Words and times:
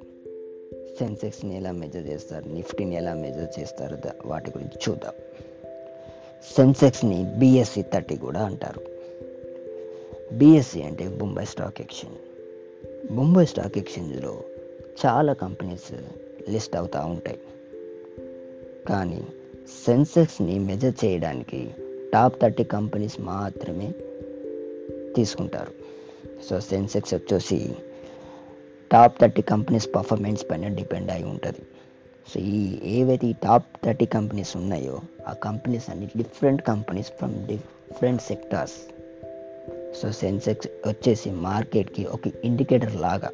సెన్సెక్స్ని 0.98 1.56
ఎలా 1.56 1.72
మెజర్ 1.72 2.06
చేస్తారు? 2.06 2.48
నిఫ్టీని 2.48 2.96
ఎలా 2.96 3.14
మెజర్ 3.14 3.60
చేస్తారు? 3.60 3.98
వాటి 4.26 4.50
గురించి 4.50 4.78
చూద్దాం. 4.88 5.12
సెన్సెక్స్ని 6.56 7.34
బిఎస్సి 7.38 7.82
థర్టీ 7.82 8.16
కూడా 8.16 8.40
అంటారు. 8.40 8.80
బిఎస్సి 10.34 10.82
అంటే 10.82 11.08
Bombay 11.08 11.46
stock 11.46 11.80
exchange. 11.80 12.18
Bombay 13.12 13.46
stock 13.46 13.78
ఎక్స్చేంజ్లో 13.78 14.40
చాలా 15.06 15.32
కంపెనీస్ 15.32 15.94
లిస్ట్ 16.50 16.76
అవుతూ 16.76 16.98
ఉంటాయి. 16.98 17.38
కానీ 18.88 19.26
సెన్సెక్స్ని 19.86 20.58
మెజర్ 20.58 21.04
చేయడానికి 21.04 21.70
టాప్ 22.14 22.42
థర్టీ 22.42 22.64
కంపెనీస్ 22.64 23.20
మాత్రమే 23.20 23.92
తీసుకుంటారు. 25.16 25.72
సో 26.50 26.60
సెన్సెక్స్ 26.60 27.14
వచ్చేసి 27.14 27.76
టాప్ 28.92 29.20
థర్టీ 29.20 29.42
కంపెనీస్ 29.42 29.88
పర్ఫార్మెన్స్ 29.94 30.50
పైన 30.50 30.68
డిపెండ్ 30.68 31.10
అయి 31.10 31.24
ఉంటుంది. 31.24 31.62
సో 32.34 32.40
ఈ 32.40 32.78
ఏవైతే 32.84 33.26
ఈ 33.26 33.32
టాప్ 33.32 33.64
థర్టీ 33.84 34.06
కంపెనీస్ 34.06 34.56
ఉన్నాయో 34.56 35.00
ఆ 35.28 35.32
కంపెనీస్ 35.32 35.90
అన్ని 35.90 36.08
different 36.16 36.62
companies 36.62 37.08
from 37.08 37.46
different 37.46 38.22
sectors. 38.22 38.74
So 40.02 40.12
Sensex 40.12 40.88
వచ్చేసి 40.88 41.30
మార్కెట్కి 41.30 42.04
ఒక 42.04 42.20
ఇండికేటర్ 42.44 42.96
లాగా. 42.96 43.30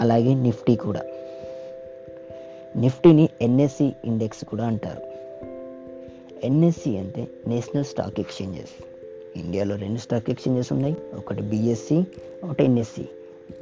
అలాగే 0.00 0.34
నిఫ్టీ 0.34 0.76
కూడా. 0.76 1.02
నిఫ్టీని 2.76 3.28
ఎన్ఎస్సి 3.42 3.92
ఇండెక్స్ 4.04 4.44
కూడా 4.44 4.66
అంటారు. 4.66 5.13
ఎన్ఎస్సి 6.44 6.98
అంటే 6.98 7.28
నేషనల్ 7.46 7.84
స్టాక్ 7.84 8.20
ఎక్స్చేంజెస్. 8.20 8.84
ఇండియాలో 9.38 9.76
రెండు 9.76 9.98
స్టాక్ 9.98 10.30
ఎక్స్చేంజెస్ 10.30 10.72
ఉన్నాయి. 10.72 10.96
ఒకటి 11.16 11.42
బిఎస్సి 11.42 12.06
ఒకటి 12.44 12.64
ఎన్ఎస్సి. 12.64 13.08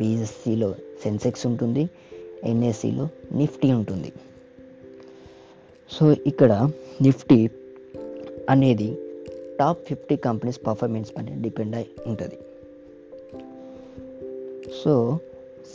బిఎస్సిలో 0.00 0.74
సెన్సెక్స్ 1.02 1.46
ఉంటుంది. 1.46 1.90
ఎన్ఎస్సిలో 2.44 3.08
నిఫ్టీ 3.32 3.72
ఉంటుంది. 3.72 4.12
సో 5.90 6.12
ఇక్కడ 6.12 6.70
నిఫ్టీ 7.02 7.50
అనేది 8.50 8.96
టాప్ 9.58 9.84
ఫిఫ్టీ 9.84 10.16
కంపెనీస్ 10.16 10.66
పర్ఫార్మెన్స్ 10.66 11.10
పైన 11.16 11.42
డిపెండ్ 11.42 11.76
అయి 11.76 11.86
ఉంటుంది. 12.06 12.38
So 14.84 15.18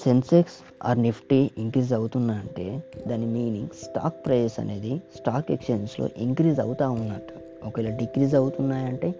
Sensex 0.04 0.54
or 0.84 1.00
Nifty 1.00 1.52
increase 1.58 1.94
అవుతున్నాయంటే 1.94 2.84
దాని 3.08 3.26
మీనింగ్ 3.26 3.68
స్టాక్ 3.68 4.26
ప్రైస్ 4.26 4.60
అనేది 4.60 5.02
స్టాక్ 5.16 5.52
ఎక్స్చేంజ్లో 5.52 6.10
ఇంక్రీజ్ 6.18 6.60
అవుతూ 6.60 6.92
ఉన్నట్టు. 6.92 7.66
ఒకవేళ 7.68 7.90
డిక్రీజ్ 7.90 8.36
అవుతున్నాయంటే 8.36 9.12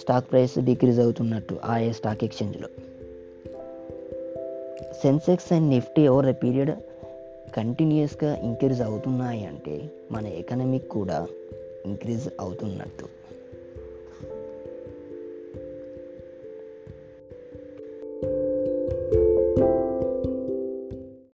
స్టాక్ 0.00 0.30
ప్రైస్ 0.30 0.58
డిక్రీజ్ 0.58 1.00
అవుతున్నట్టు 1.00 1.58
ఆయా 1.64 1.92
stock 1.92 2.24
ఎక్స్చేంజ్లో. 2.24 2.68
Sensex 5.02 5.52
and 5.52 5.68
Nifty 5.68 6.08
over 6.08 6.26
a 6.26 6.32
period 6.32 6.70
కంటిన్యూస్గా 7.54 8.36
ఇంక్రీజ్ 8.36 8.82
అవుతున్నాయి 8.82 9.46
అంటే 9.46 9.90
మన 10.10 10.26
ఎకనమిక్ 10.26 10.88
కూడా 10.88 11.28
ఇంక్రీజ్ 11.86 12.28
అవుతున్నట్టు. 12.40 13.23